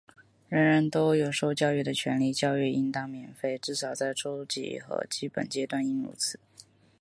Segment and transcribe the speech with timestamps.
[0.49, 6.39] 人人都有受教育的权利,教育应当免费,至少在初级和基本阶段应如此。